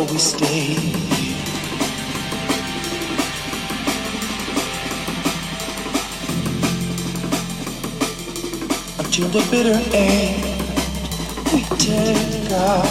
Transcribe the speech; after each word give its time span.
always 0.00 0.22
stay. 0.22 0.76
Until 8.98 9.28
the 9.28 9.46
bitter 9.50 9.78
end, 9.92 10.42
we 11.52 11.60
take 11.76 12.50
our 12.52 12.84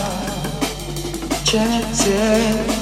chances. 1.46 2.79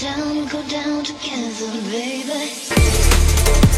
down, 0.00 0.46
go 0.46 0.62
down 0.68 1.02
together, 1.02 1.72
baby. 1.90 3.77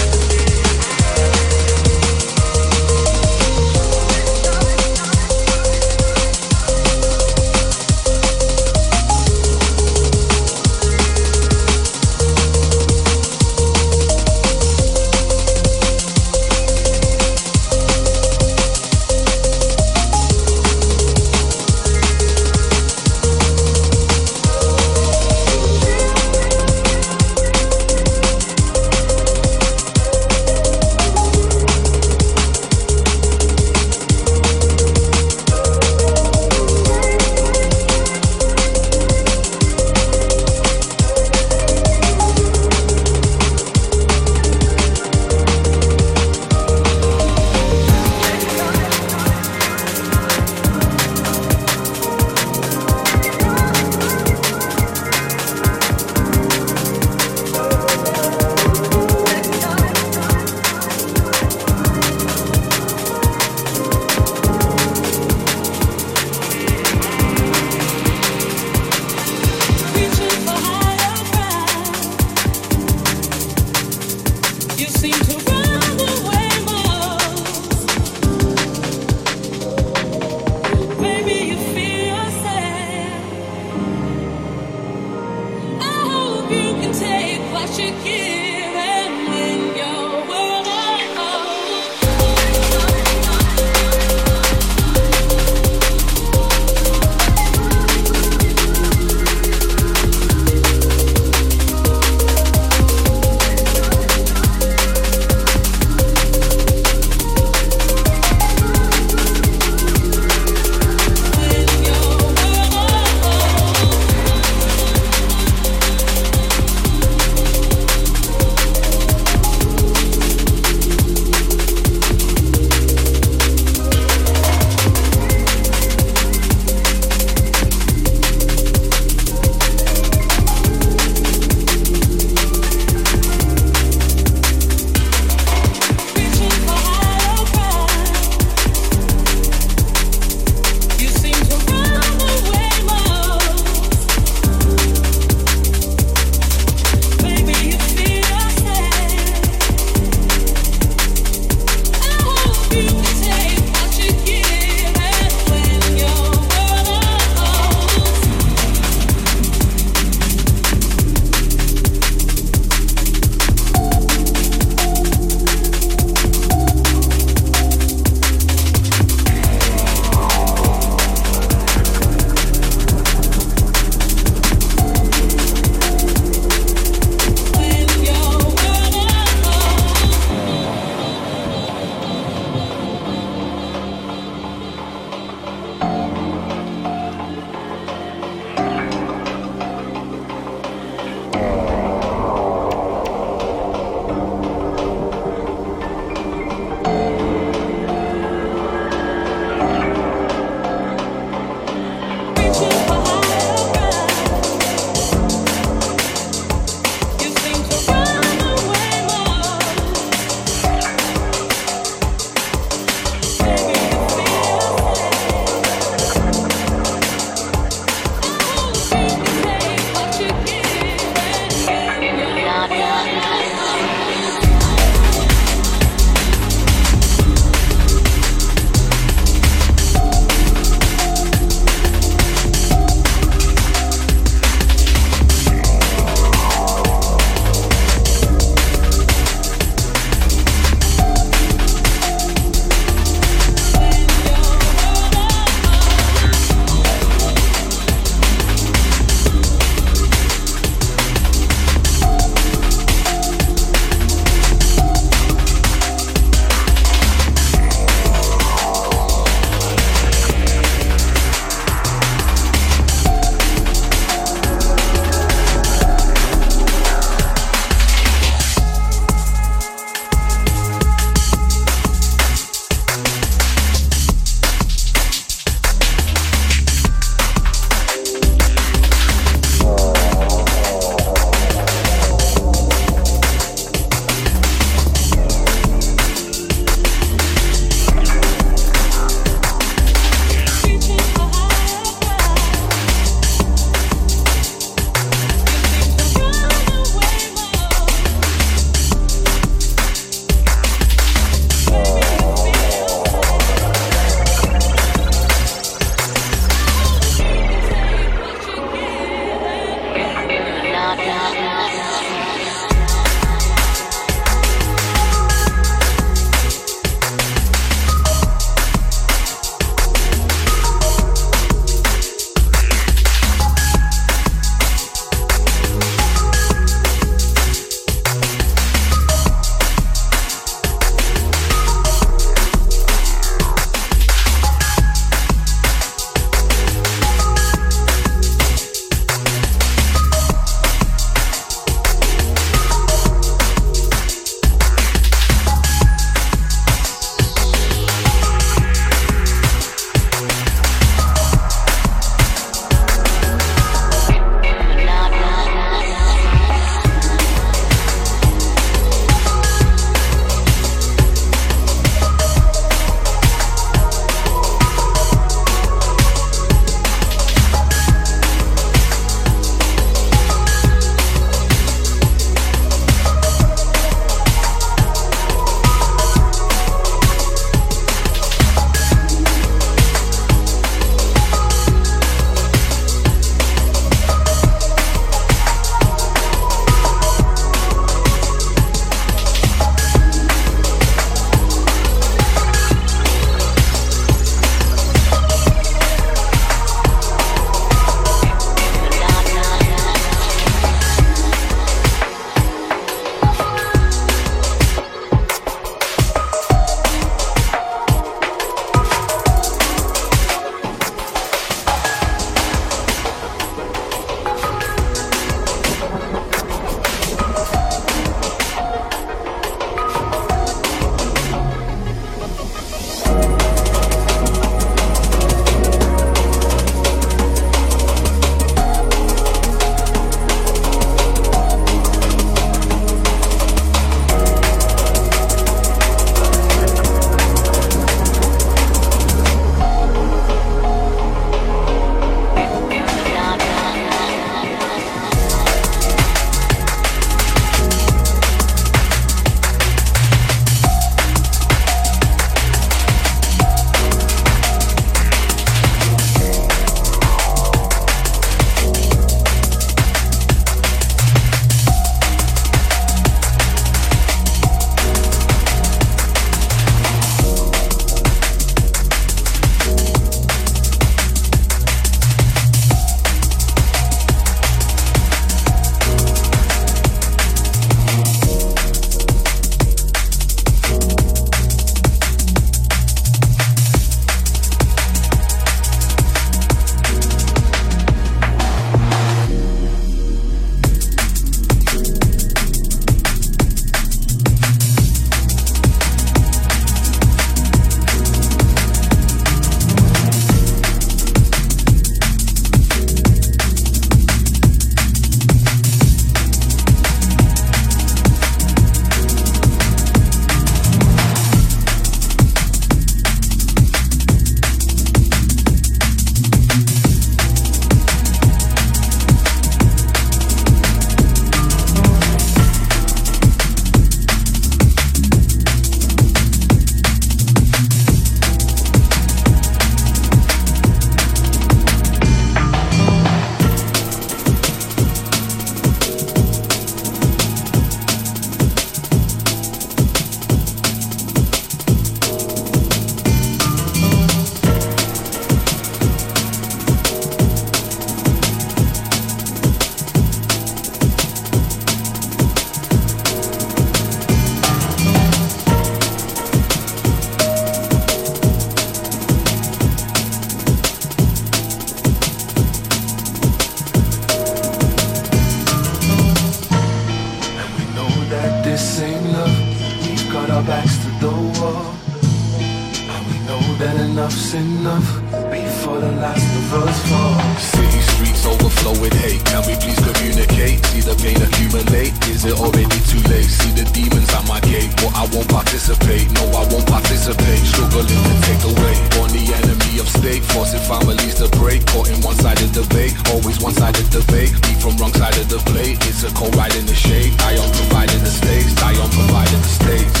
mistake. 594.32 594.60
From 594.60 594.76
wrong 594.76 594.92
side 594.92 595.16
of 595.18 595.28
the 595.28 595.38
plate. 595.50 595.78
It's 595.86 596.02
a 596.02 596.12
cold 596.14 596.34
ride 596.36 596.54
in 596.56 596.66
the 596.66 596.74
shade. 596.74 597.14
I 597.20 597.32
am 597.32 597.50
providing 597.52 598.02
the 598.02 598.10
stakes. 598.10 598.54
I 598.62 598.72
am 598.72 598.90
providing 598.90 599.40
the 599.40 599.52
stakes. 599.58 600.00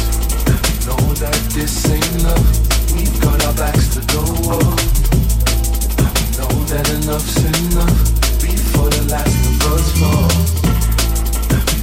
Know 0.86 1.14
that 1.22 1.38
this 1.54 1.90
ain't 1.90 2.22
love. 2.22 2.46
We've 2.94 3.20
got 3.20 3.44
our 3.44 3.54
backs 3.54 3.88
to 3.94 4.00
the 4.00 4.22
wall. 4.44 4.74
We 6.16 6.26
know 6.38 6.54
that 6.72 6.86
enough's 6.90 7.36
enough 7.44 7.98
before 8.40 8.90
the 8.90 9.04
last 9.12 9.38
of 9.48 9.62
us 9.72 9.86
fall. 10.00 10.30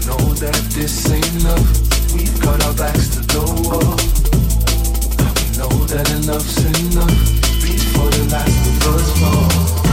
Know 0.08 0.34
that 0.36 0.60
this 0.74 1.10
ain't 1.12 1.44
love. 1.44 1.68
We've 2.14 2.40
got 2.42 2.64
our 2.66 2.74
backs 2.74 3.10
to 3.16 3.22
the 3.22 3.44
wall. 3.66 3.96
We 5.38 5.46
know 5.58 5.74
that 5.88 6.08
enough's 6.12 6.58
enough 6.66 7.18
before 7.62 8.10
the 8.10 8.24
last 8.32 8.68
of 8.68 8.96
us 8.96 9.10
fall. 9.20 9.85